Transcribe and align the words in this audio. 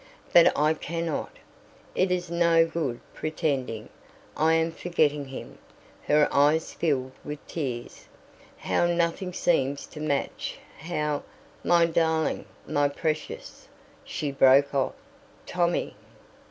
But 0.33 0.57
I 0.57 0.73
cannot. 0.73 1.29
It 1.93 2.09
is 2.11 2.31
no 2.31 2.65
good 2.65 2.99
pretending. 3.13 3.89
I 4.35 4.53
am 4.55 4.71
forgetting 4.71 5.25
him." 5.25 5.59
Her 6.07 6.27
eyes 6.31 6.73
filled 6.73 7.11
with 7.23 7.45
tears. 7.45 8.07
"How 8.57 8.87
nothing 8.87 9.31
seems 9.31 9.85
to 9.85 9.99
match 9.99 10.57
how, 10.79 11.21
my 11.63 11.85
darling, 11.85 12.45
my 12.65 12.89
precious" 12.89 13.67
She 14.03 14.31
broke 14.31 14.73
off. 14.73 14.95
"Tommy!" 15.45 15.93